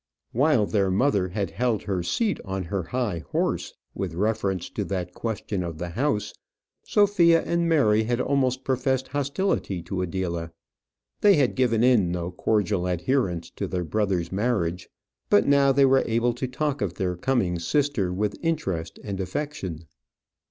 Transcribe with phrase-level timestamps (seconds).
[0.31, 5.13] While their mother had held her seat on her high horse, with reference to that
[5.13, 6.33] question of the house,
[6.83, 10.53] Sophia and Mary had almost professed hostility to Adela.
[11.19, 14.89] They had given in no cordial adherence to their brother's marriage;
[15.29, 19.85] but now they were able to talk of their coming sister with interest and affection.